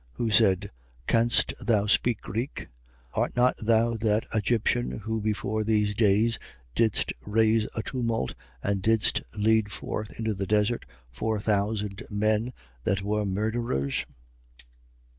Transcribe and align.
Who 0.13 0.31
said: 0.31 0.71
Canst 1.05 1.53
thou 1.63 1.85
speak 1.85 2.21
Greek? 2.21 2.69
21:38. 3.13 3.21
Art 3.21 3.35
not 3.35 3.57
thou 3.59 3.93
that 3.97 4.25
Egyptian 4.33 4.91
who 4.97 5.21
before 5.21 5.63
these 5.63 5.93
days 5.93 6.39
didst 6.73 7.13
raise 7.23 7.67
a 7.75 7.83
tumult 7.83 8.33
and 8.63 8.81
didst 8.81 9.21
lead 9.37 9.71
forth 9.71 10.11
into 10.13 10.33
the 10.33 10.47
desert 10.47 10.87
four 11.11 11.39
thousand 11.39 12.01
men 12.09 12.51
that 12.83 13.03
were 13.03 13.27
murderers? 13.27 14.07